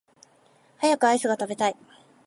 [0.81, 1.75] 早くアイスが食べたい